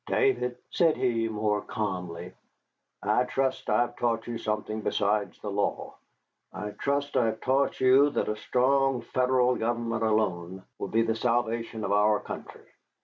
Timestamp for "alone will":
10.01-10.87